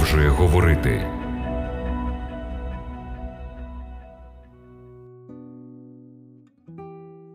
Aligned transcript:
продовжує 0.00 0.28
говорити. 0.28 1.06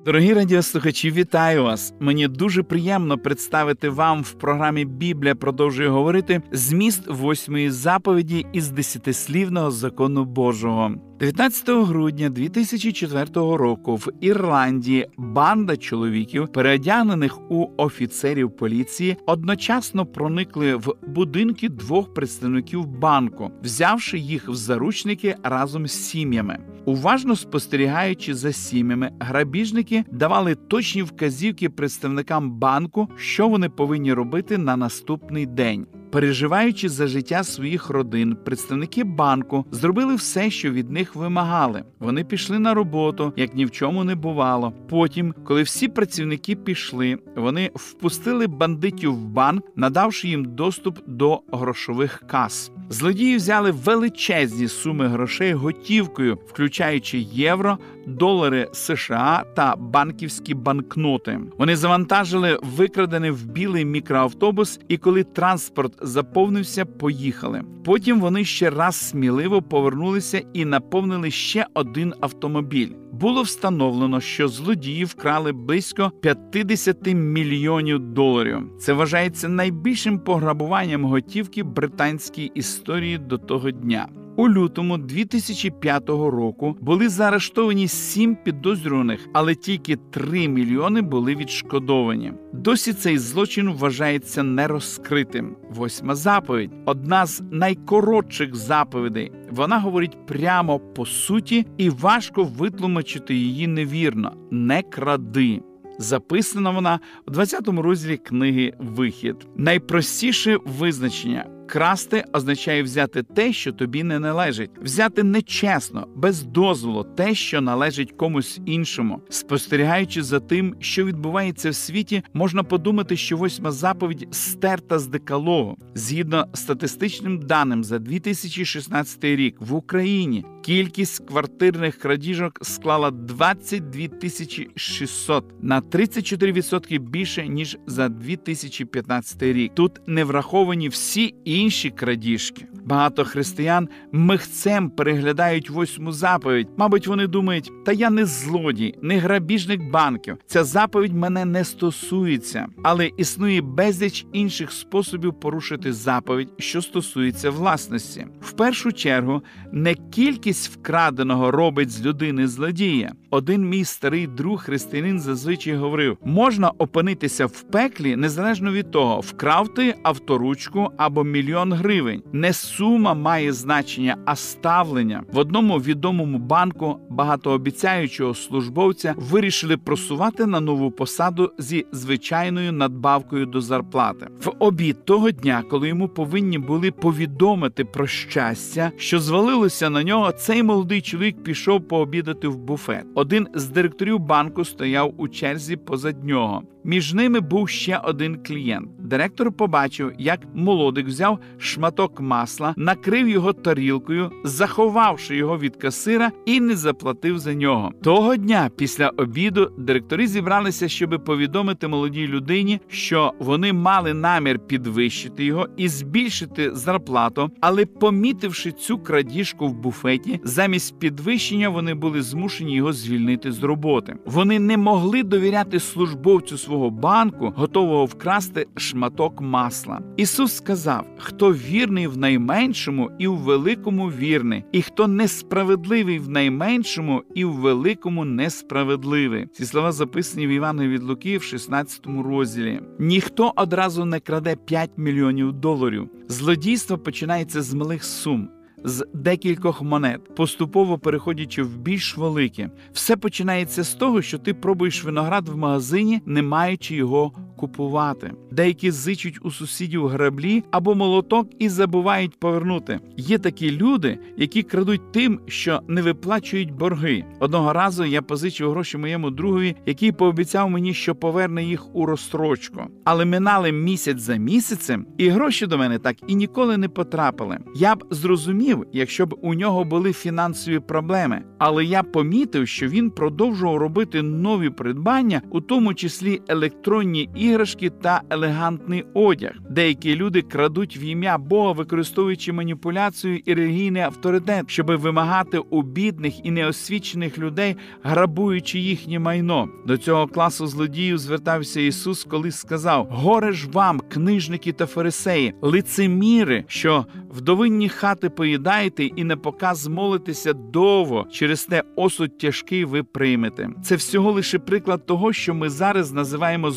Дорогі 0.05 0.33
радіослухачі, 0.33 1.11
вітаю 1.11 1.63
вас! 1.63 1.93
Мені 1.99 2.27
дуже 2.27 2.63
приємно 2.63 3.17
представити 3.17 3.89
вам 3.89 4.23
в 4.23 4.31
програмі 4.31 4.85
Біблія 4.85 5.35
продовжує 5.35 5.89
говорити 5.89 6.41
зміст 6.51 7.07
восьмої 7.07 7.69
заповіді 7.71 8.45
із 8.53 8.69
десятислівного 8.69 9.71
закону 9.71 10.25
Божого. 10.25 10.91
19 11.19 11.69
грудня 11.69 12.29
2004 12.29 13.25
року 13.33 13.95
в 13.95 14.07
Ірландії 14.21 15.07
банда 15.17 15.77
чоловіків, 15.77 16.47
переодягнених 16.47 17.51
у 17.51 17.67
офіцерів 17.77 18.51
поліції, 18.51 19.17
одночасно 19.25 20.05
проникли 20.05 20.75
в 20.75 20.95
будинки 21.07 21.69
двох 21.69 22.13
представників 22.13 22.85
банку, 22.85 23.51
взявши 23.63 24.17
їх 24.19 24.49
в 24.49 24.53
заручники 24.53 25.35
разом 25.43 25.87
з 25.87 25.91
сім'ями. 25.91 26.59
Уважно 26.85 27.35
спостерігаючи 27.35 28.33
за 28.33 28.53
сім'ями, 28.53 29.11
грабіжники 29.19 30.03
давали 30.11 30.55
точні 30.55 31.03
вказівки 31.03 31.69
представникам 31.69 32.51
банку, 32.51 33.09
що 33.17 33.47
вони 33.47 33.69
повинні 33.69 34.13
робити 34.13 34.57
на 34.57 34.77
наступний 34.77 35.45
день. 35.45 35.87
Переживаючи 36.11 36.89
за 36.89 37.07
життя 37.07 37.43
своїх 37.43 37.89
родин, 37.89 38.37
представники 38.45 39.03
банку 39.03 39.65
зробили 39.71 40.15
все, 40.15 40.49
що 40.49 40.71
від 40.71 40.91
них 40.91 41.15
вимагали. 41.15 41.83
Вони 41.99 42.23
пішли 42.23 42.59
на 42.59 42.73
роботу, 42.73 43.33
як 43.35 43.55
ні 43.55 43.65
в 43.65 43.71
чому 43.71 44.03
не 44.03 44.15
бувало. 44.15 44.73
Потім, 44.89 45.33
коли 45.43 45.63
всі 45.63 45.87
працівники 45.87 46.55
пішли, 46.55 47.17
вони 47.35 47.71
впустили 47.75 48.47
бандитів 48.47 49.13
в 49.13 49.25
банк, 49.25 49.63
надавши 49.75 50.27
їм 50.27 50.45
доступ 50.45 50.99
до 51.07 51.41
грошових 51.51 52.23
кас. 52.27 52.71
Злодії 52.89 53.35
взяли 53.35 53.71
величезні 53.71 54.67
суми 54.67 55.07
грошей 55.07 55.53
готівкою, 55.53 56.37
включаючи 56.47 57.17
євро, 57.17 57.77
долари 58.07 58.69
США 58.73 59.43
та 59.55 59.75
банківські 59.75 60.53
банкноти. 60.53 61.39
Вони 61.57 61.75
завантажили 61.75 62.59
викрадений 62.77 63.31
в 63.31 63.45
білий 63.45 63.85
мікроавтобус, 63.85 64.79
і 64.87 64.97
коли 64.97 65.23
транспорт 65.23 65.93
заповнився, 66.01 66.85
поїхали. 66.85 67.61
Потім 67.85 68.19
вони 68.19 68.45
ще 68.45 68.69
раз 68.69 68.95
сміливо 68.95 69.61
повернулися 69.61 70.41
і 70.53 70.65
наповнили 70.65 71.31
ще 71.31 71.65
один 71.73 72.13
автомобіль. 72.19 72.89
Було 73.19 73.41
встановлено, 73.41 74.21
що 74.21 74.47
злодії 74.47 75.05
вкрали 75.05 75.51
близько 75.51 76.11
50 76.21 76.97
мільйонів 77.13 77.99
доларів. 77.99 78.57
Це 78.79 78.93
вважається 78.93 79.49
найбільшим 79.49 80.19
пограбуванням 80.19 81.05
готівки 81.05 81.63
британській 81.63 82.51
історії 82.55 83.17
до 83.17 83.37
того 83.37 83.71
дня. 83.71 84.07
У 84.37 84.49
лютому 84.49 84.97
2005 84.97 86.09
року 86.09 86.77
були 86.81 87.09
заарештовані 87.09 87.87
сім 87.87 88.35
підозрюваних, 88.35 89.27
але 89.33 89.55
тільки 89.55 89.95
3 89.95 90.47
мільйони 90.47 91.01
були 91.01 91.35
відшкодовані. 91.35 92.33
Досі 92.53 92.93
цей 92.93 93.17
злочин 93.17 93.73
вважається 93.73 94.43
нерозкритим. 94.43 95.55
Восьма 95.69 96.15
заповідь 96.15 96.71
одна 96.85 97.25
з 97.25 97.43
найкоротших 97.51 98.55
заповідей. 98.55 99.31
Вона 99.51 99.79
говорить 99.79 100.17
прямо 100.27 100.79
по 100.79 101.05
суті, 101.05 101.65
і 101.77 101.89
важко 101.89 102.43
витлумачити 102.43 103.35
її 103.35 103.67
невірно. 103.67 104.33
Не 104.51 104.81
кради. 104.81 105.61
Записана 105.99 106.71
вона 106.71 106.99
у 107.27 107.31
20 107.31 107.67
розділі 107.67 108.17
книги 108.17 108.73
Вихід. 108.79 109.35
Найпростіше 109.55 110.57
визначення 110.65 111.45
Красти 111.67 112.23
означає 112.33 112.83
взяти 112.83 113.23
те, 113.23 113.53
що 113.53 113.71
тобі 113.71 114.03
не 114.03 114.19
належить, 114.19 114.69
взяти 114.81 115.23
нечесно, 115.23 116.07
без 116.15 116.43
дозволу, 116.43 117.03
те, 117.03 117.35
що 117.35 117.61
належить 117.61 118.11
комусь 118.11 118.59
іншому. 118.65 119.21
Спостерігаючи 119.29 120.23
за 120.23 120.39
тим, 120.39 120.75
що 120.79 121.05
відбувається 121.05 121.69
в 121.69 121.75
світі, 121.75 122.23
можна 122.33 122.63
подумати, 122.63 123.17
що 123.17 123.37
восьма 123.37 123.71
заповідь 123.71 124.27
стерта 124.31 124.99
з 124.99 125.07
декалогу. 125.07 125.77
Згідно 125.95 126.47
статистичним 126.53 127.39
даним 127.39 127.83
за 127.83 127.99
2016 127.99 129.23
рік 129.23 129.55
в 129.59 129.73
Україні 129.73 130.45
кількість 130.61 131.27
квартирних 131.27 131.97
крадіжок 131.97 132.59
склала 132.61 133.11
22 133.11 134.07
тисячі 134.07 134.69
600, 134.75 135.45
на 135.61 135.81
34% 135.81 136.99
більше 136.99 137.47
ніж 137.47 137.77
за 137.87 138.09
2015 138.09 139.43
рік. 139.43 139.71
Тут 139.75 139.91
не 140.07 140.23
враховані 140.23 140.89
всі 140.89 141.35
інші 141.45 141.54
крадіжки. 141.95 142.65
Багато 142.85 143.25
християн 143.25 143.89
михцем 144.11 144.89
переглядають 144.89 145.69
восьму 145.69 146.11
заповідь. 146.11 146.67
Мабуть, 146.77 147.07
вони 147.07 147.27
думають, 147.27 147.71
та 147.85 147.91
я 147.91 148.09
не 148.09 148.25
злодій, 148.25 148.95
не 149.01 149.17
грабіжник 149.17 149.91
банків. 149.91 150.37
Ця 150.45 150.63
заповідь 150.63 151.13
мене 151.13 151.45
не 151.45 151.63
стосується, 151.63 152.67
але 152.83 153.11
існує 153.17 153.61
безліч 153.61 154.25
інших 154.33 154.71
способів 154.71 155.33
порушити 155.33 155.93
заповідь, 155.93 156.49
що 156.57 156.81
стосується 156.81 157.49
власності. 157.49 158.25
В 158.41 158.51
першу 158.51 158.91
чергу 158.91 159.41
не 159.71 159.95
кількість 159.95 160.69
вкраденого 160.73 161.51
робить 161.51 161.89
з 161.91 162.05
людини 162.05 162.47
злодія. 162.47 163.13
Один 163.29 163.69
мій 163.69 163.85
старий 163.85 164.27
друг 164.27 164.63
християнин 164.63 165.19
зазвичай 165.19 165.75
говорив: 165.75 166.17
можна 166.23 166.71
опинитися 166.77 167.45
в 167.45 167.61
пеклі 167.61 168.15
незалежно 168.15 168.71
від 168.71 168.91
того, 168.91 169.19
вкрав 169.19 169.73
ти 169.73 169.95
авторучку 170.03 170.91
або 170.97 171.23
мільйон 171.23 171.44
гривень. 171.53 172.23
Не 172.33 172.53
сума 172.53 173.13
має 173.13 173.53
значення, 173.53 174.17
а 174.25 174.35
ставлення 174.35 175.23
в 175.33 175.37
одному 175.37 175.77
відомому 175.77 176.39
банку 176.39 176.99
багатообіцяючого 177.09 178.33
службовця 178.33 179.15
вирішили 179.17 179.77
просувати 179.77 180.45
на 180.45 180.59
нову 180.59 180.91
посаду 180.91 181.51
зі 181.57 181.85
звичайною 181.91 182.71
надбавкою 182.71 183.45
до 183.45 183.61
зарплати. 183.61 184.27
В 184.43 184.51
обід 184.59 185.05
того 185.05 185.31
дня, 185.31 185.63
коли 185.69 185.87
йому 185.87 186.07
повинні 186.07 186.57
були 186.57 186.91
повідомити 186.91 187.85
про 187.85 188.07
щастя, 188.07 188.91
що 188.97 189.19
звалилося 189.19 189.89
на 189.89 190.03
нього, 190.03 190.31
цей 190.31 190.63
молодий 190.63 191.01
чоловік 191.01 191.43
пішов 191.43 191.87
пообідати 191.87 192.47
в 192.47 192.57
буфет. 192.57 193.05
Один 193.15 193.47
з 193.53 193.65
директорів 193.65 194.19
банку 194.19 194.65
стояв 194.65 195.13
у 195.17 195.27
черзі 195.27 195.75
позад 195.75 196.23
нього. 196.23 196.63
Між 196.83 197.13
ними 197.13 197.39
був 197.39 197.69
ще 197.69 197.97
один 197.97 198.37
клієнт. 198.47 198.89
Директор 198.99 199.51
побачив, 199.51 200.13
як 200.17 200.39
молодик 200.53 201.07
взяв 201.07 201.34
шматок 201.57 202.21
масла, 202.21 202.73
накрив 202.77 203.29
його 203.29 203.53
тарілкою, 203.53 204.31
заховавши 204.43 205.35
його 205.35 205.57
від 205.57 205.75
касира 205.75 206.31
і 206.45 206.59
не 206.59 206.75
заплатив 206.75 207.39
за 207.39 207.53
нього. 207.53 207.91
Того 208.03 208.35
дня, 208.35 208.69
після 208.75 209.09
обіду, 209.09 209.71
директори 209.77 210.27
зібралися, 210.27 210.87
щоб 210.87 211.23
повідомити 211.25 211.87
молодій 211.87 212.27
людині, 212.27 212.79
що 212.87 213.33
вони 213.39 213.73
мали 213.73 214.13
намір 214.13 214.59
підвищити 214.59 215.45
його 215.45 215.67
і 215.77 215.87
збільшити 215.87 216.75
зарплату, 216.75 217.51
але, 217.61 217.85
помітивши 217.85 218.71
цю 218.71 218.97
крадіжку 218.97 219.67
в 219.67 219.73
буфеті, 219.73 220.39
замість 220.43 220.99
підвищення 220.99 221.69
вони 221.69 221.93
були 221.93 222.21
змушені 222.21 222.75
його 222.75 222.93
звільнити 222.93 223.51
з 223.51 223.63
роботи. 223.63 224.15
Вони 224.25 224.59
не 224.59 224.77
могли 224.77 225.23
довіряти 225.23 225.79
службовцю 225.79 226.57
свого 226.57 226.89
банку, 226.89 227.53
готового 227.55 228.05
вкрасти 228.05 228.67
шматок 228.75 229.41
масла. 229.41 230.01
Ісус 230.17 230.55
сказав: 230.55 231.05
хто 231.25 231.53
вірний 231.53 232.07
в 232.07 232.17
найменшому 232.17 233.11
і 233.19 233.27
в 233.27 233.35
великому 233.35 234.07
вірний, 234.07 234.63
і 234.71 234.81
хто 234.81 235.07
несправедливий 235.07 236.19
в 236.19 236.29
найменшому 236.29 237.23
і 237.35 237.45
в 237.45 237.51
великому 237.51 238.25
несправедливий. 238.25 239.47
Ці 239.53 239.65
слова 239.65 239.91
записані 239.91 240.47
в 240.47 240.49
Івана 240.49 240.87
від 240.87 241.03
Луки 241.03 241.37
в 241.37 241.43
16 241.43 242.01
розділі. 242.25 242.79
Ніхто 242.99 243.53
одразу 243.55 244.05
не 244.05 244.19
краде 244.19 244.55
5 244.55 244.89
мільйонів 244.97 245.53
доларів. 245.53 246.09
Злодійство 246.27 246.97
починається 246.97 247.61
з 247.61 247.73
малих 247.73 248.03
сум 248.03 248.49
з 248.85 249.05
декількох 249.13 249.81
монет, 249.81 250.35
поступово 250.35 250.99
переходячи 250.99 251.63
в 251.63 251.77
більш 251.77 252.17
велике. 252.17 252.69
Все 252.93 253.17
починається 253.17 253.83
з 253.83 253.93
того, 253.93 254.21
що 254.21 254.37
ти 254.37 254.53
пробуєш 254.53 255.03
виноград 255.03 255.49
в 255.49 255.57
магазині, 255.57 256.21
не 256.25 256.41
маючи 256.41 256.95
його 256.95 257.31
купувати. 257.55 258.31
Деякі 258.51 258.91
зичуть 258.91 259.39
у 259.41 259.51
сусідів 259.51 260.07
граблі 260.07 260.63
або 260.71 260.95
молоток 260.95 261.49
і 261.59 261.69
забувають 261.69 262.39
повернути. 262.39 262.99
Є 263.17 263.37
такі 263.37 263.71
люди, 263.71 264.19
які 264.37 264.63
крадуть 264.63 265.11
тим, 265.11 265.39
що 265.47 265.81
не 265.87 266.01
виплачують 266.01 266.71
борги. 266.71 267.23
Одного 267.39 267.73
разу 267.73 268.05
я 268.05 268.21
позичив 268.21 268.69
гроші 268.69 268.97
моєму 268.97 269.31
другові, 269.31 269.75
який 269.85 270.11
пообіцяв 270.11 270.69
мені, 270.69 270.93
що 270.93 271.15
поверне 271.15 271.63
їх 271.63 271.95
у 271.95 272.05
розстрочку. 272.05 272.81
Але 273.03 273.25
минали 273.25 273.71
місяць 273.71 274.19
за 274.19 274.35
місяцем, 274.35 275.05
і 275.17 275.29
гроші 275.29 275.67
до 275.67 275.77
мене 275.77 275.99
так 275.99 276.15
і 276.27 276.35
ніколи 276.35 276.77
не 276.77 276.89
потрапили. 276.89 277.57
Я 277.75 277.95
б 277.95 278.03
зрозумів, 278.11 278.85
якщо 278.93 279.25
б 279.25 279.35
у 279.41 279.53
нього 279.53 279.83
були 279.83 280.13
фінансові 280.13 280.79
проблеми, 280.79 281.41
але 281.57 281.85
я 281.85 282.03
помітив, 282.03 282.67
що 282.67 282.87
він 282.87 283.09
продовжував 283.09 283.77
робити 283.77 284.21
нові 284.21 284.69
придбання, 284.69 285.41
у 285.49 285.61
тому 285.61 285.93
числі 285.93 286.41
електронні 286.47 287.29
ігри 287.35 287.44
іграшки 287.45 287.89
та 287.89 288.21
елегантний 288.29 289.05
одяг. 289.13 289.51
Деякі 289.69 290.15
люди 290.15 290.41
крадуть 290.41 290.97
в 290.97 291.03
ім'я 291.03 291.37
Бога, 291.37 291.71
використовуючи 291.71 292.53
маніпуляцію 292.53 293.41
і 293.45 293.53
релігійний 293.53 294.01
авторитет, 294.01 294.65
щоб 294.67 294.87
вимагати 294.87 295.57
у 295.57 295.81
бідних 295.81 296.45
і 296.45 296.51
неосвічених 296.51 297.37
людей, 297.37 297.75
грабуючи 298.03 298.79
їхнє 298.79 299.19
майно. 299.19 299.67
До 299.87 299.97
цього 299.97 300.27
класу 300.27 300.67
злодіїв 300.67 301.17
звертався 301.17 301.81
Ісус, 301.81 302.23
коли 302.23 302.51
сказав: 302.51 303.07
Горе 303.11 303.51
ж 303.51 303.69
вам, 303.71 303.99
книжники 303.99 304.71
та 304.71 304.85
фарисеї, 304.85 305.53
лицеміри, 305.61 306.63
що 306.67 307.05
вдовинні 307.29 307.89
хати 307.89 308.29
поїдаєте 308.29 309.05
і 309.05 309.23
на 309.23 309.37
показ 309.37 309.87
молитеся 309.87 310.53
довго, 310.53 311.25
через 311.31 311.65
те 311.65 311.83
осуд 311.95 312.37
тяжкий 312.37 312.85
ви 312.85 313.03
приймете. 313.03 313.69
Це 313.83 313.95
всього 313.95 314.31
лише 314.31 314.59
приклад 314.59 315.05
того, 315.05 315.33
що 315.33 315.53
ми 315.53 315.69
зараз 315.69 316.11
називаємо 316.11 316.71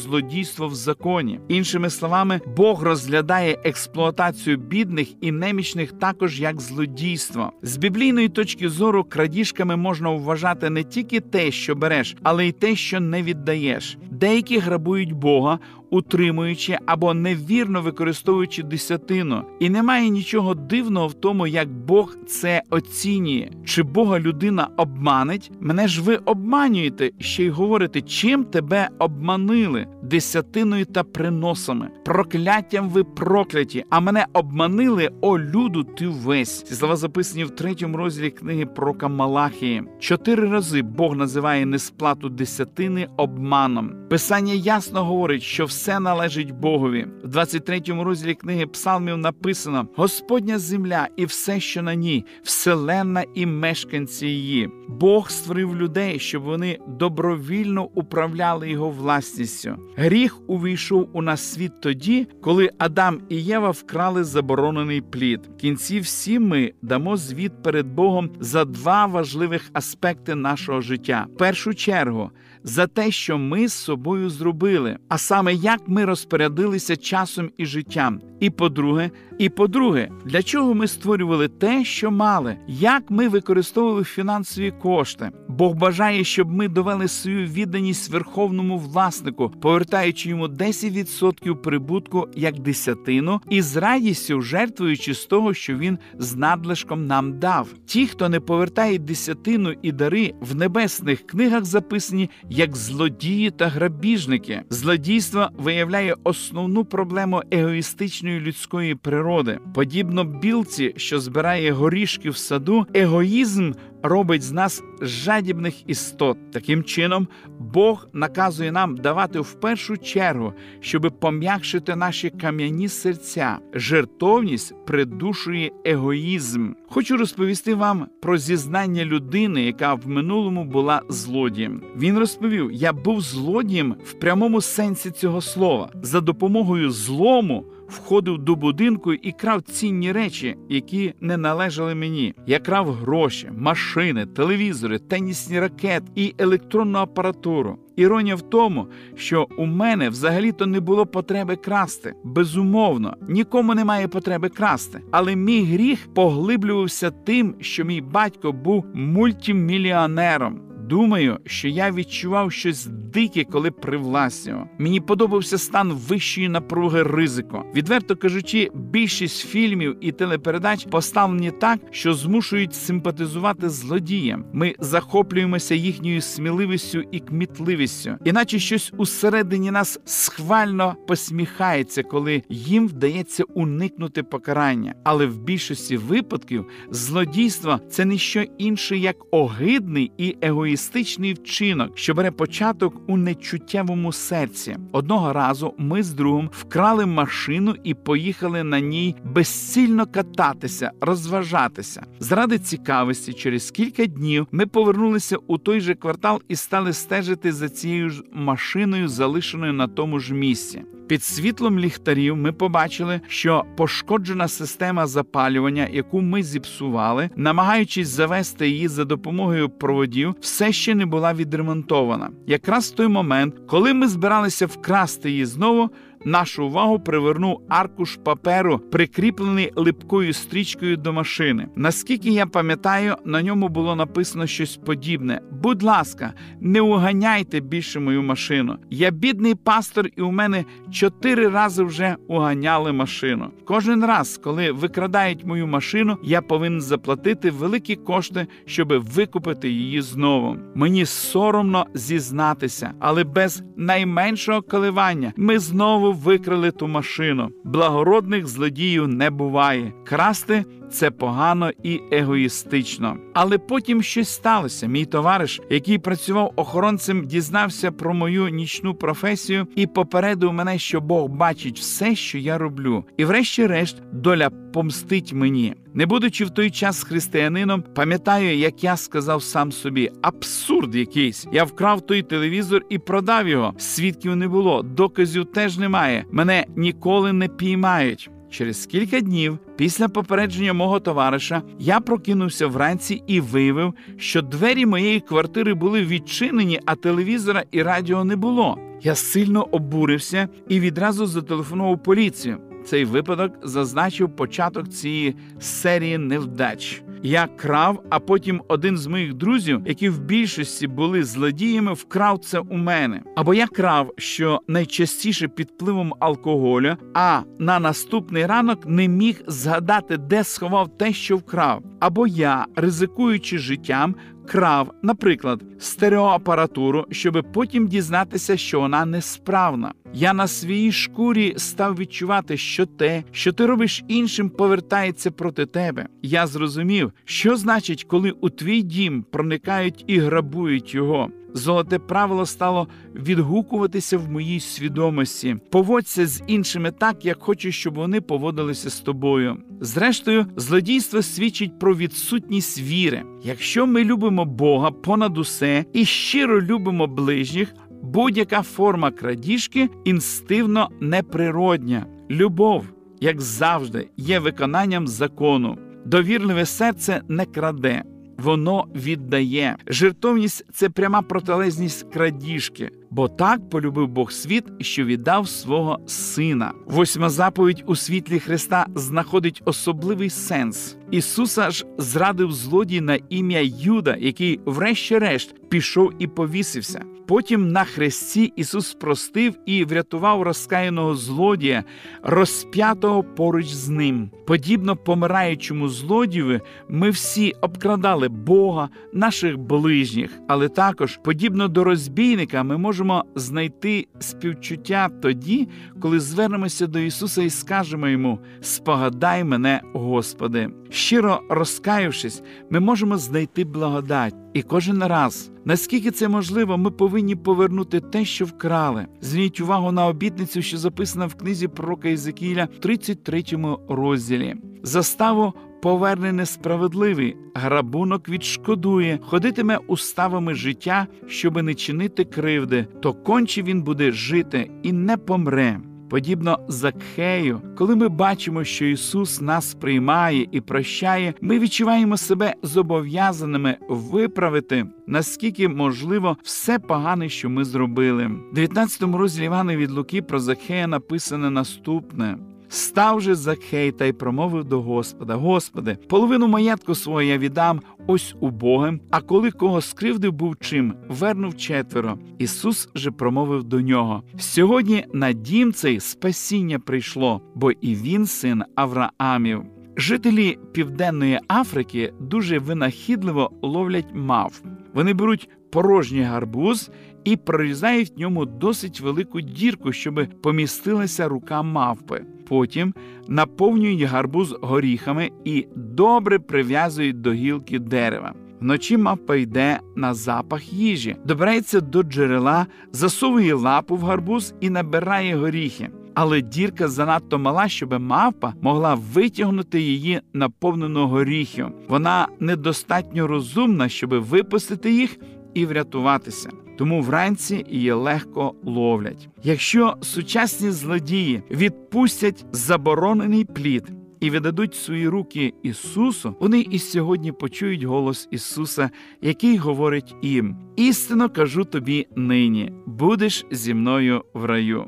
злодійство 0.58 0.68
в 0.68 0.74
законі. 0.74 1.40
Іншими 1.48 1.90
словами, 1.90 2.40
Бог 2.56 2.82
розглядає 2.82 3.58
експлуатацію 3.64 4.56
бідних 4.56 5.08
і 5.20 5.32
немічних 5.32 5.92
також 5.92 6.40
як 6.40 6.60
злодійство. 6.60 7.52
З 7.62 7.76
біблійної 7.76 8.28
точки 8.28 8.68
зору 8.68 9.04
крадіжками 9.04 9.76
можна 9.76 10.10
вважати 10.10 10.70
не 10.70 10.84
тільки 10.84 11.20
те, 11.20 11.50
що 11.50 11.74
береш, 11.74 12.16
але 12.22 12.46
й 12.46 12.52
те, 12.52 12.76
що 12.76 13.00
не 13.00 13.22
віддаєш. 13.22 13.98
Деякі 14.10 14.58
грабують 14.58 15.12
Бога, 15.12 15.58
утримуючи 15.90 16.78
або 16.86 17.14
невірно 17.14 17.82
використовуючи 17.82 18.62
десятину, 18.62 19.42
і 19.60 19.70
немає 19.70 20.08
нічого 20.08 20.54
дивного 20.54 21.06
в 21.06 21.14
тому, 21.14 21.46
як 21.46 21.68
Бог 21.68 22.16
це 22.26 22.62
оцінює. 22.70 23.50
Чи 23.64 23.82
Бога 23.82 24.20
людина 24.20 24.68
обманить? 24.76 25.50
Мене 25.60 25.88
ж 25.88 26.02
ви 26.02 26.16
обманюєте 26.16 27.10
ще 27.18 27.44
й 27.44 27.50
говорите, 27.50 28.00
чим 28.02 28.44
тебе 28.44 28.88
обманили 28.98 29.86
десятиною 30.02 30.84
та 30.84 31.04
приносами. 31.04 31.90
Прокляттям 32.04 32.88
ви 32.88 33.04
прокляті, 33.04 33.84
а 33.90 34.00
мене 34.00 34.26
обманили, 34.32 35.10
о 35.20 35.38
люду, 35.38 35.84
ти 35.84 36.08
весь. 36.08 36.62
Ці 36.62 36.74
слова 36.74 36.96
записані 36.96 37.44
в 37.44 37.50
третьому 37.50 37.96
розділі 37.96 38.30
книги 38.30 38.66
пророка 38.66 39.08
Малахії. 39.08 39.82
Чотири 39.98 40.48
рази 40.48 40.82
Бог 40.82 41.16
називає 41.16 41.66
несплату 41.66 42.28
десятини 42.28 43.08
обманом. 43.16 43.92
Писання 44.10 44.52
ясно 44.52 45.04
говорить, 45.04 45.42
що 45.42 45.64
все 45.64 45.77
належить 45.86 46.50
Богові. 46.50 47.06
В 47.24 47.36
23-му 47.36 48.04
розділі 48.04 48.34
книги 48.34 48.66
Псалмів 48.66 49.18
написано: 49.18 49.88
Господня 49.96 50.58
земля 50.58 51.08
і 51.16 51.24
все, 51.24 51.60
що 51.60 51.82
на 51.82 51.94
ній, 51.94 52.24
вселенна 52.42 53.24
і 53.34 53.46
мешканці 53.46 54.26
її. 54.26 54.70
Бог 54.88 55.30
створив 55.30 55.76
людей, 55.76 56.18
щоб 56.18 56.42
вони 56.42 56.78
добровільно 56.86 57.84
управляли 57.94 58.70
його 58.70 58.90
власністю. 58.90 59.76
Гріх 59.96 60.50
увійшов 60.50 61.10
у 61.12 61.22
нас 61.22 61.52
світ 61.52 61.80
тоді, 61.80 62.26
коли 62.40 62.70
Адам 62.78 63.20
і 63.28 63.36
Єва 63.36 63.70
вкрали 63.70 64.24
заборонений 64.24 65.00
плід. 65.00 65.40
В 65.56 65.60
кінці 65.60 66.00
всі 66.00 66.38
ми 66.38 66.72
дамо 66.82 67.16
звіт 67.16 67.62
перед 67.62 67.86
Богом 67.86 68.30
за 68.40 68.64
два 68.64 69.06
важливих 69.06 69.70
аспекти 69.72 70.34
нашого 70.34 70.80
життя. 70.80 71.26
В 71.34 71.36
першу 71.36 71.74
чергу 71.74 72.30
за 72.68 72.86
те, 72.86 73.10
що 73.10 73.38
ми 73.38 73.68
з 73.68 73.72
собою 73.72 74.30
зробили, 74.30 74.98
а 75.08 75.18
саме 75.18 75.54
як 75.54 75.80
ми 75.86 76.04
розпорядилися 76.04 76.96
часом 76.96 77.50
і 77.56 77.66
життям. 77.66 78.20
І 78.40 78.50
по-друге, 78.50 79.10
і 79.38 79.48
по-друге, 79.48 80.10
для 80.24 80.42
чого 80.42 80.74
ми 80.74 80.86
створювали 80.86 81.48
те, 81.48 81.84
що 81.84 82.10
мали, 82.10 82.56
як 82.68 83.02
ми 83.10 83.28
використовували 83.28 84.04
фінансові 84.04 84.70
кошти. 84.70 85.30
Бог 85.58 85.74
бажає, 85.74 86.24
щоб 86.24 86.50
ми 86.50 86.68
довели 86.68 87.08
свою 87.08 87.46
відданість 87.46 88.10
верховному 88.10 88.78
власнику, 88.78 89.52
повертаючи 89.60 90.28
йому 90.28 90.46
10% 90.46 91.54
прибутку 91.54 92.28
як 92.34 92.58
десятину, 92.58 93.40
і 93.50 93.62
з 93.62 93.76
радістю 93.76 94.40
жертвуючи 94.40 95.14
з 95.14 95.26
того, 95.26 95.54
що 95.54 95.74
він 95.76 95.98
з 96.18 96.36
надлишком 96.36 97.06
нам 97.06 97.38
дав. 97.38 97.68
Ті, 97.86 98.06
хто 98.06 98.28
не 98.28 98.40
повертає 98.40 98.98
десятину 98.98 99.74
і 99.82 99.92
дари 99.92 100.34
в 100.40 100.54
небесних 100.54 101.26
книгах, 101.26 101.64
записані 101.64 102.30
як 102.50 102.76
злодії 102.76 103.50
та 103.50 103.68
грабіжники. 103.68 104.62
Злодійство 104.70 105.48
виявляє 105.58 106.14
основну 106.24 106.84
проблему 106.84 107.42
егоїстичної 107.50 108.40
людської 108.40 108.94
природи. 108.94 109.58
Подібно 109.74 110.24
білці, 110.24 110.94
що 110.96 111.20
збирає 111.20 111.72
горішки 111.72 112.30
в 112.30 112.36
саду, 112.36 112.86
егоїзм 112.94 113.72
робить 114.02 114.42
з 114.42 114.52
нас 114.52 114.82
жадібних 115.00 115.90
істот. 115.90 116.50
Таким 116.50 116.84
чином, 116.84 117.28
Бог 117.58 118.08
наказує 118.12 118.72
нам 118.72 118.96
давати 118.96 119.40
в 119.40 119.52
першу 119.52 119.96
чергу, 119.96 120.52
щоб 120.80 121.12
пом'якшити 121.20 121.96
наші 121.96 122.30
кам'яні 122.30 122.88
серця. 122.88 123.58
Жертовність 123.74 124.74
придушує 124.86 125.70
егоїзм. 125.84 126.72
Хочу 126.88 127.16
розповісти 127.16 127.74
вам 127.74 128.06
про 128.22 128.38
зізнання 128.38 129.04
людини, 129.04 129.62
яка 129.62 129.94
в 129.94 130.08
минулому 130.08 130.64
була 130.64 131.02
злодієм. 131.08 131.82
Він 131.96 132.18
розповів: 132.18 132.72
я 132.72 132.92
був 132.92 133.20
злодієм 133.20 133.94
в 134.04 134.12
прямому 134.12 134.60
сенсі 134.60 135.10
цього 135.10 135.40
слова 135.40 135.90
за 136.02 136.20
допомогою 136.20 136.90
злому 136.90 137.64
входив 137.88 138.38
до 138.38 138.56
будинку 138.56 139.12
і 139.12 139.32
крав 139.32 139.62
цінні 139.62 140.12
речі, 140.12 140.56
які 140.68 141.14
не 141.20 141.36
належали 141.36 141.94
мені. 141.94 142.34
Я 142.46 142.58
крав 142.58 142.92
гроші, 142.92 143.50
машини, 143.58 144.26
телевізори, 144.26 144.98
тенісні 144.98 145.60
ракет 145.60 146.02
і 146.14 146.34
електронну 146.38 146.98
апаратуру. 146.98 147.78
Іронія 147.96 148.34
в 148.34 148.42
тому, 148.42 148.86
що 149.14 149.48
у 149.58 149.66
мене 149.66 150.08
взагалі-то 150.08 150.66
не 150.66 150.80
було 150.80 151.06
потреби 151.06 151.56
красти. 151.56 152.14
Безумовно, 152.24 153.16
нікому 153.28 153.74
немає 153.74 154.08
потреби 154.08 154.48
красти. 154.48 155.00
Але 155.10 155.36
мій 155.36 155.64
гріх 155.64 156.14
поглиблювався 156.14 157.10
тим, 157.10 157.54
що 157.60 157.84
мій 157.84 158.00
батько 158.00 158.52
був 158.52 158.84
мультимільйонером. 158.94 160.60
Думаю, 160.88 161.38
що 161.46 161.68
я 161.68 161.90
відчував 161.90 162.52
щось 162.52 162.86
дике, 163.18 163.44
коли 163.44 163.70
привласнював. 163.70 164.68
Мені 164.78 165.00
подобався 165.00 165.58
стан 165.58 165.92
вищої 165.92 166.48
напруги 166.48 167.02
ризику. 167.02 167.62
Відверто 167.74 168.16
кажучи, 168.16 168.70
більшість 168.74 169.46
фільмів 169.46 169.96
і 170.00 170.12
телепередач 170.12 170.84
поставлені 170.84 171.50
так, 171.50 171.80
що 171.90 172.14
змушують 172.14 172.74
симпатизувати 172.74 173.68
злодіям. 173.68 174.44
Ми 174.52 174.74
захоплюємося 174.78 175.74
їхньою 175.74 176.20
сміливістю 176.20 177.02
і 177.12 177.20
кмітливістю, 177.20 178.16
іначе 178.24 178.58
щось 178.58 178.92
усередині 178.96 179.70
нас 179.70 180.00
схвально 180.04 180.96
посміхається, 181.08 182.02
коли 182.02 182.42
їм 182.48 182.88
вдається 182.88 183.44
уникнути 183.54 184.22
покарання. 184.22 184.94
Але 185.04 185.26
в 185.26 185.38
більшості 185.38 185.96
випадків 185.96 186.66
злодійство 186.90 187.80
це 187.90 188.04
не 188.04 188.18
що 188.18 188.44
інше, 188.58 188.96
як 188.96 189.16
огидний 189.30 190.12
і 190.18 190.36
егоїстичний 190.42 191.32
вчинок, 191.34 191.98
що 191.98 192.14
бере 192.14 192.30
початок 192.30 193.07
у 193.08 193.16
нечуттєвому 193.16 194.12
серці. 194.12 194.76
Одного 194.92 195.32
разу 195.32 195.74
ми 195.78 196.02
з 196.02 196.12
другом 196.12 196.50
вкрали 196.52 197.06
машину 197.06 197.74
і 197.84 197.94
поїхали 197.94 198.64
на 198.64 198.80
ній 198.80 199.16
безцільно 199.24 200.06
кататися, 200.06 200.90
розважатися. 201.00 202.06
Заради 202.20 202.58
цікавості, 202.58 203.32
через 203.32 203.70
кілька 203.70 204.06
днів 204.06 204.46
ми 204.52 204.66
повернулися 204.66 205.36
у 205.46 205.58
той 205.58 205.80
же 205.80 205.94
квартал 205.94 206.42
і 206.48 206.56
стали 206.56 206.92
стежити 206.92 207.52
за 207.52 207.68
цією 207.68 208.10
ж 208.10 208.22
машиною, 208.32 209.08
залишеною 209.08 209.72
на 209.72 209.88
тому 209.88 210.20
ж 210.20 210.34
місці. 210.34 210.82
Під 211.08 211.24
світлом 211.24 211.78
ліхтарів 211.78 212.36
ми 212.36 212.52
побачили, 212.52 213.20
що 213.28 213.64
пошкоджена 213.76 214.48
система 214.48 215.06
запалювання, 215.06 215.88
яку 215.92 216.20
ми 216.20 216.42
зіпсували, 216.42 217.30
намагаючись 217.36 218.08
завести 218.08 218.68
її 218.68 218.88
за 218.88 219.04
допомогою 219.04 219.68
проводів, 219.68 220.34
все 220.40 220.72
ще 220.72 220.94
не 220.94 221.06
була 221.06 221.34
відремонтована. 221.34 222.30
Якраз 222.46 222.90
в 222.90 222.94
той 222.94 223.08
момент, 223.08 223.54
коли 223.66 223.94
ми 223.94 224.08
збиралися 224.08 224.66
вкрасти 224.66 225.30
її 225.30 225.44
знову 225.46 225.90
нашу 226.28 226.66
увагу 226.66 227.00
привернув 227.00 227.60
аркуш 227.68 228.18
паперу, 228.24 228.78
прикріплений 228.78 229.72
липкою 229.76 230.32
стрічкою 230.32 230.96
до 230.96 231.12
машини. 231.12 231.68
Наскільки 231.76 232.30
я 232.30 232.46
пам'ятаю, 232.46 233.16
на 233.24 233.42
ньому 233.42 233.68
було 233.68 233.96
написано 233.96 234.46
щось 234.46 234.76
подібне. 234.76 235.40
Будь 235.50 235.82
ласка, 235.82 236.32
не 236.60 236.80
уганяйте 236.80 237.60
більше 237.60 238.00
мою 238.00 238.22
машину. 238.22 238.76
Я 238.90 239.10
бідний 239.10 239.54
пастор, 239.54 240.08
і 240.16 240.22
у 240.22 240.30
мене 240.30 240.64
чотири 240.90 241.48
рази 241.48 241.82
вже 241.82 242.16
уганяли 242.28 242.92
машину. 242.92 243.50
Кожен 243.64 244.04
раз, 244.04 244.40
коли 244.44 244.72
викрадають 244.72 245.44
мою 245.44 245.66
машину, 245.66 246.16
я 246.22 246.42
повинен 246.42 246.80
заплатити 246.80 247.50
великі 247.50 247.96
кошти, 247.96 248.46
щоб 248.66 248.92
викупити 248.92 249.70
її 249.70 250.02
знову. 250.02 250.56
Мені 250.74 251.06
соромно 251.06 251.86
зізнатися, 251.94 252.92
але 253.00 253.24
без 253.24 253.62
найменшого 253.76 254.62
коливання 254.62 255.32
ми 255.36 255.58
знову 255.58 256.12
викрали 256.24 256.70
ту 256.70 256.88
машину. 256.88 257.50
Благородних 257.64 258.46
злодіїв 258.46 259.08
не 259.08 259.30
буває. 259.30 259.92
Красти 260.04 260.64
це 260.90 261.10
погано 261.10 261.70
і 261.82 262.00
егоїстично. 262.12 263.16
Але 263.34 263.58
потім 263.58 264.02
щось 264.02 264.28
сталося. 264.28 264.86
Мій 264.86 265.04
товариш, 265.04 265.60
який 265.70 265.98
працював 265.98 266.52
охоронцем, 266.56 267.26
дізнався 267.26 267.92
про 267.92 268.14
мою 268.14 268.48
нічну 268.48 268.94
професію 268.94 269.66
і 269.76 269.86
попередив 269.86 270.52
мене, 270.52 270.78
що 270.78 271.00
Бог 271.00 271.28
бачить 271.28 271.78
все, 271.78 272.14
що 272.14 272.38
я 272.38 272.58
роблю. 272.58 273.04
І, 273.16 273.24
врешті-решт, 273.24 273.96
доля 274.12 274.50
помстить 274.50 275.32
мені. 275.32 275.74
Не 275.94 276.06
будучи 276.06 276.44
в 276.44 276.50
той 276.50 276.70
час 276.70 277.02
християнином, 277.02 277.84
пам'ятаю, 277.94 278.56
як 278.58 278.84
я 278.84 278.96
сказав 278.96 279.42
сам 279.42 279.72
собі: 279.72 280.10
абсурд 280.22 280.94
якийсь. 280.94 281.46
Я 281.52 281.64
вкрав 281.64 282.00
той 282.00 282.22
телевізор 282.22 282.82
і 282.88 282.98
продав 282.98 283.48
його. 283.48 283.74
Свідків 283.78 284.36
не 284.36 284.48
було, 284.48 284.82
доказів 284.82 285.44
теж 285.44 285.78
немає. 285.78 286.24
Мене 286.32 286.66
ніколи 286.76 287.32
не 287.32 287.48
піймають. 287.48 288.30
Через 288.50 288.86
кілька 288.86 289.20
днів 289.20 289.58
після 289.76 290.08
попередження 290.08 290.72
мого 290.72 291.00
товариша 291.00 291.62
я 291.78 292.00
прокинувся 292.00 292.66
вранці 292.66 293.22
і 293.26 293.40
виявив, 293.40 293.94
що 294.16 294.42
двері 294.42 294.86
моєї 294.86 295.20
квартири 295.20 295.74
були 295.74 296.02
відчинені, 296.02 296.80
а 296.86 296.94
телевізора 296.94 297.64
і 297.70 297.82
радіо 297.82 298.24
не 298.24 298.36
було. 298.36 298.78
Я 299.02 299.14
сильно 299.14 299.68
обурився 299.70 300.48
і 300.68 300.80
відразу 300.80 301.26
зателефонував 301.26 302.02
поліцію. 302.02 302.58
Цей 302.86 303.04
випадок 303.04 303.52
зазначив 303.62 304.36
початок 304.36 304.88
цієї 304.88 305.36
серії 305.60 306.18
невдач. 306.18 307.02
Я 307.22 307.46
крав, 307.56 308.02
а 308.10 308.18
потім 308.18 308.62
один 308.68 308.96
з 308.96 309.06
моїх 309.06 309.34
друзів, 309.34 309.82
які 309.86 310.08
в 310.08 310.20
більшості 310.20 310.86
були 310.86 311.24
злодіями, 311.24 311.92
вкрав 311.92 312.38
це 312.38 312.58
у 312.58 312.76
мене. 312.76 313.22
Або 313.36 313.54
я 313.54 313.66
крав, 313.66 314.12
що 314.16 314.60
найчастіше 314.68 315.48
під 315.48 315.68
впливом 315.68 316.14
алкоголю, 316.20 316.96
а 317.14 317.40
на 317.58 317.78
наступний 317.78 318.46
ранок 318.46 318.86
не 318.86 319.08
міг 319.08 319.42
згадати, 319.46 320.16
де 320.16 320.44
сховав 320.44 320.98
те, 320.98 321.12
що 321.12 321.36
вкрав. 321.36 321.82
Або 322.00 322.26
я, 322.26 322.66
ризикуючи 322.76 323.58
життям, 323.58 324.14
крав, 324.48 324.94
наприклад, 325.02 325.62
стереоапаратуру, 325.78 327.06
щоб 327.10 327.46
потім 327.52 327.88
дізнатися, 327.88 328.56
що 328.56 328.80
вона 328.80 329.04
несправна. 329.04 329.92
Я 330.14 330.32
на 330.32 330.46
своїй 330.46 330.92
шкурі 330.92 331.54
став 331.56 331.96
відчувати, 331.96 332.56
що 332.56 332.86
те, 332.86 333.24
що 333.32 333.52
ти 333.52 333.66
робиш 333.66 334.04
іншим, 334.08 334.50
повертається 334.50 335.30
проти 335.30 335.66
тебе. 335.66 336.06
Я 336.22 336.46
зрозумів, 336.46 337.12
що 337.24 337.56
значить, 337.56 338.04
коли 338.04 338.30
у 338.30 338.50
твій 338.50 338.82
дім 338.82 339.24
проникають 339.30 340.04
і 340.06 340.18
грабують 340.18 340.94
його. 340.94 341.30
Золоте 341.54 341.98
правило 341.98 342.46
стало 342.46 342.88
відгукуватися 343.14 344.18
в 344.18 344.30
моїй 344.30 344.60
свідомості. 344.60 345.56
Поводься 345.70 346.26
з 346.26 346.42
іншими 346.46 346.90
так, 346.90 347.24
як 347.24 347.42
хочеш, 347.42 347.80
щоб 347.80 347.94
вони 347.94 348.20
поводилися 348.20 348.90
з 348.90 349.00
тобою. 349.00 349.56
Зрештою, 349.80 350.46
злодійство 350.56 351.22
свідчить 351.22 351.78
про 351.78 351.96
відсутність 351.96 352.80
віри. 352.80 353.22
Якщо 353.42 353.86
ми 353.86 354.04
любимо 354.04 354.44
Бога 354.44 354.90
понад 354.90 355.38
усе 355.38 355.84
і 355.92 356.04
щиро 356.04 356.62
любимо 356.62 357.06
ближніх, 357.06 357.74
будь-яка 358.02 358.62
форма 358.62 359.10
крадіжки 359.10 359.88
інстивно 360.04 360.88
неприродня. 361.00 362.06
Любов, 362.30 362.84
як 363.20 363.40
завжди, 363.40 364.08
є 364.16 364.38
виконанням 364.38 365.08
закону. 365.08 365.78
Довірливе 366.04 366.66
серце 366.66 367.22
не 367.28 367.44
краде 367.44 368.04
воно 368.38 368.84
віддає. 368.94 369.76
Жертовність 369.86 370.64
це 370.72 370.90
пряма 370.90 371.22
протилежність 371.22 372.12
крадіжки, 372.12 372.90
бо 373.10 373.28
так 373.28 373.70
полюбив 373.70 374.08
Бог 374.08 374.32
світ, 374.32 374.64
що 374.80 375.04
віддав 375.04 375.48
свого 375.48 376.00
сина. 376.06 376.72
Восьма 376.86 377.30
заповідь 377.30 377.84
у 377.86 377.96
світлі 377.96 378.38
Христа 378.38 378.86
знаходить 378.94 379.62
особливий 379.64 380.30
сенс. 380.30 380.96
Ісуса 381.10 381.70
ж 381.70 381.86
зрадив 381.98 382.52
злодій 382.52 383.00
на 383.00 383.18
ім'я 383.28 383.60
Юда, 383.64 384.16
який, 384.20 384.60
врешті-решт, 384.64 385.54
пішов 385.68 386.12
і 386.18 386.26
повісився. 386.26 387.02
Потім 387.28 387.72
на 387.72 387.84
хресті 387.84 388.52
Ісус 388.56 388.94
простив 388.94 389.58
і 389.66 389.84
врятував 389.84 390.42
розкаяного 390.42 391.14
злодія, 391.14 391.84
розп'ятого 392.22 393.22
поруч 393.22 393.66
з 393.66 393.88
ним. 393.88 394.30
Подібно 394.46 394.96
помираючому 394.96 395.88
злодію, 395.88 396.60
ми 396.88 397.10
всі 397.10 397.52
обкрадали 397.60 398.28
Бога, 398.28 398.88
наших 399.12 399.58
ближніх, 399.58 400.30
але 400.48 400.68
також, 400.68 401.20
подібно 401.24 401.68
до 401.68 401.84
розбійника, 401.84 402.62
ми 402.62 402.78
можемо 402.78 403.24
знайти 403.34 404.06
співчуття 404.20 405.08
тоді, 405.22 405.68
коли 406.00 406.20
звернемося 406.20 406.86
до 406.86 406.98
Ісуса 406.98 407.42
і 407.42 407.50
скажемо 407.50 408.08
йому: 408.08 408.38
Спогадай 408.60 409.44
мене, 409.44 409.80
Господи. 409.94 410.70
Щиро 410.90 411.40
розкаявшись, 411.48 412.42
ми 412.70 412.80
можемо 412.80 413.18
знайти 413.18 413.64
благодать. 413.64 414.34
І 414.54 414.62
кожен 414.62 415.04
раз, 415.04 415.50
наскільки 415.64 416.10
це 416.10 416.28
можливо, 416.28 416.78
ми 416.78 416.90
повинні 416.90 417.36
повернути 417.36 418.00
те, 418.00 418.24
що 418.24 418.44
вкрали. 418.44 419.06
Зверніть 419.20 419.60
увагу 419.60 419.92
на 419.92 420.06
обітницю, 420.06 420.62
що 420.62 420.78
записана 420.78 421.26
в 421.26 421.34
книзі 421.34 421.68
пророка 421.68 422.08
Єзекіля 422.08 422.68
в 422.76 422.78
33 422.78 423.44
розділі. 423.88 424.54
Заставу 424.82 425.52
поверне 425.82 426.32
несправедливий, 426.32 427.36
грабунок 427.54 428.28
відшкодує, 428.28 429.18
ходитиме 429.22 429.78
уставами 429.86 430.54
життя, 430.54 431.06
щоби 431.26 431.62
не 431.62 431.74
чинити 431.74 432.24
кривди, 432.24 432.86
то 433.00 433.14
конче 433.14 433.62
він 433.62 433.82
буде 433.82 434.12
жити 434.12 434.70
і 434.82 434.92
не 434.92 435.16
помре. 435.16 435.80
Подібно 436.10 436.58
Закхею, 436.68 437.60
коли 437.76 437.96
ми 437.96 438.08
бачимо, 438.08 438.64
що 438.64 438.84
Ісус 438.84 439.40
нас 439.40 439.74
приймає 439.74 440.46
і 440.52 440.60
прощає, 440.60 441.34
ми 441.40 441.58
відчуваємо 441.58 442.16
себе 442.16 442.54
зобов'язаними 442.62 443.76
виправити 443.88 444.86
наскільки 445.08 445.68
можливо 445.68 446.36
все 446.42 446.78
погане, 446.78 447.28
що 447.28 447.50
ми 447.50 447.64
зробили. 447.64 448.26
В 448.26 448.54
19 448.54 449.02
розділі 449.02 449.44
Івана 449.44 449.76
від 449.76 449.90
Луки 449.90 450.22
про 450.22 450.38
Закхея 450.38 450.86
написане 450.86 451.50
наступне. 451.50 452.38
Став 452.68 453.20
же 453.20 453.34
Закхей 453.34 453.92
та 453.92 454.04
й 454.04 454.12
промовив 454.12 454.64
до 454.64 454.82
Господа: 454.82 455.34
Господи, 455.34 455.98
половину 456.08 456.48
маєтку 456.48 456.94
свого 456.94 457.22
я 457.22 457.38
віддам 457.38 457.80
ось 458.06 458.34
убогим, 458.40 459.00
а 459.10 459.20
коли 459.20 459.50
кого 459.50 459.80
скривдив 459.80 460.32
був 460.32 460.56
чим, 460.60 460.94
вернув 461.08 461.56
четверо. 461.56 462.18
Ісус 462.38 462.88
же 462.94 463.10
промовив 463.10 463.64
до 463.64 463.80
нього: 463.80 464.22
Сьогодні 464.38 465.04
на 465.14 465.32
дім 465.32 465.72
цей 465.72 466.00
спасіння 466.00 466.78
прийшло, 466.78 467.42
бо 467.54 467.70
і 467.70 467.94
він 467.94 468.26
син 468.26 468.62
Авраамів. 468.74 469.62
Жителі 469.96 470.58
Південної 470.72 471.40
Африки 471.48 472.12
дуже 472.20 472.58
винахідливо 472.58 473.50
ловлять 473.62 474.14
мав. 474.14 474.62
Вони 474.94 475.14
беруть 475.14 475.48
порожній 475.70 476.22
гарбуз 476.22 476.90
і 477.28 477.36
прорізають 477.36 478.12
в 478.16 478.20
ньому 478.20 478.46
досить 478.46 479.00
велику 479.00 479.40
дірку, 479.40 479.92
щоб 479.92 480.26
помістилася 480.42 481.28
рука 481.28 481.62
мавпи. 481.62 482.24
Потім 482.48 482.94
наповнюють 483.28 484.02
гарбуз 484.02 484.54
горіхами 484.62 485.30
і 485.44 485.66
добре 485.76 486.38
прив'язують 486.38 487.20
до 487.20 487.32
гілки 487.32 487.78
дерева. 487.78 488.32
Вночі 488.60 488.96
мавпа 488.96 489.36
йде 489.36 489.80
на 489.96 490.14
запах 490.14 490.72
їжі, 490.72 491.16
добирається 491.24 491.80
до 491.80 492.02
джерела, 492.02 492.66
засовує 492.92 493.54
лапу 493.54 493.96
в 493.96 494.00
гарбуз 494.00 494.54
і 494.60 494.70
набирає 494.70 495.36
горіхи. 495.36 495.90
Але 496.14 496.40
дірка 496.40 496.88
занадто 496.88 497.38
мала, 497.38 497.68
щоб 497.68 498.00
мавпа 498.00 498.54
могла 498.62 498.94
витягнути 498.94 499.80
її 499.80 500.20
наповнену 500.32 501.06
горіхів. 501.06 501.66
Вона 501.88 502.28
недостатньо 502.40 503.26
розумна, 503.26 503.88
щоб 503.88 504.14
випустити 504.14 504.92
їх 504.92 505.16
і 505.54 505.66
врятуватися. 505.66 506.50
Тому 506.78 507.02
вранці 507.02 507.64
її 507.68 507.92
легко 507.92 508.54
ловлять. 508.64 509.28
Якщо 509.42 509.94
сучасні 510.00 510.70
злодії 510.70 511.42
відпустять 511.50 512.44
заборонений 512.52 513.44
плід 513.44 513.84
і 514.20 514.30
видадуть 514.30 514.74
свої 514.74 515.08
руки 515.08 515.54
Ісусу, 515.62 516.34
вони 516.40 516.60
і 516.60 516.78
сьогодні 516.78 517.32
почують 517.32 517.82
голос 517.82 518.28
Ісуса, 518.30 518.90
який 519.22 519.56
говорить 519.56 520.14
їм: 520.22 520.56
істинно 520.76 521.28
кажу 521.28 521.64
тобі 521.64 522.06
нині, 522.16 522.72
будеш 522.86 523.46
зі 523.50 523.74
мною 523.74 524.24
в 524.34 524.44
раю. 524.44 524.86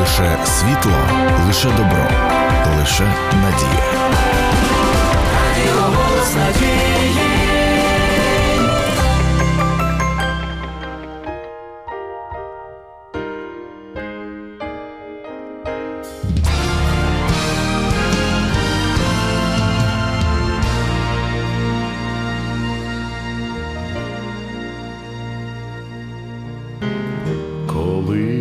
Лише 0.00 0.44
світло, 0.44 0.92
лише 1.46 1.68
добро, 1.68 2.08
лише 2.78 3.04
надія 3.32 3.93
голос 6.24 6.36
надії. 6.36 7.14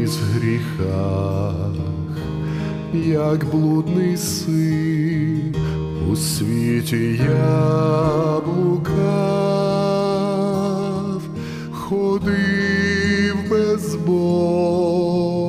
В 0.03 0.37
гріхах, 0.37 1.75
як 2.93 3.45
блудний 3.45 4.17
син 4.17 4.62
світі 6.83 7.19
я 7.23 8.41
ходив 11.71 13.35
без 13.49 13.95
Бога 13.95 15.43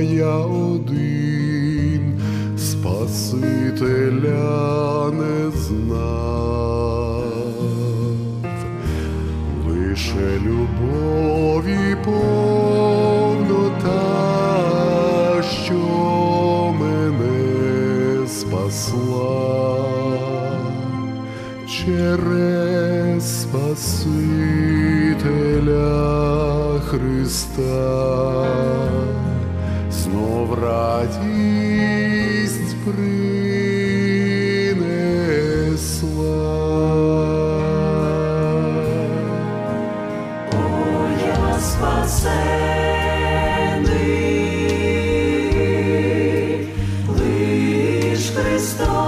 я 0.00 0.36
один, 0.36 2.20
Спасителя 2.58 3.90
не 5.10 5.50
знав, 5.50 7.24
лише 9.68 10.40
любові 10.44 11.96
повнота, 12.04 12.22
що 15.42 15.74
мене 16.80 18.26
спасла 18.28 19.13
через 21.84 23.42
Спасителя 23.42 23.80
Христа 26.80 28.46
знов 29.90 30.58
радість 30.62 31.24
принесла. 32.84 33.14
О, 40.52 40.56
я 41.26 41.58
спасений, 41.60 42.28
лиш 47.08 48.30
Христос. 48.36 49.03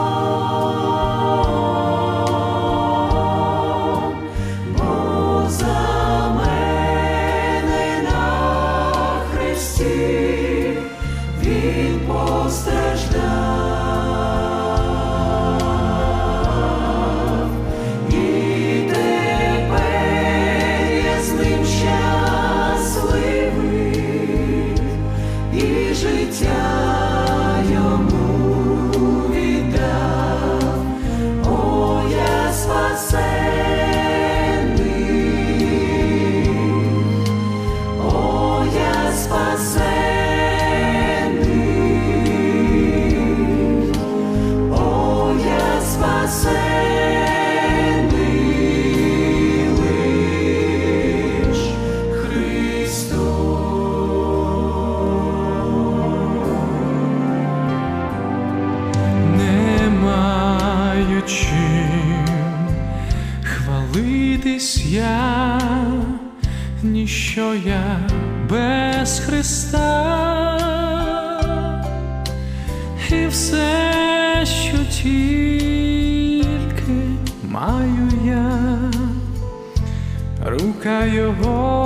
now 80.97 81.05
you're 81.05 81.33
home. 81.33 81.86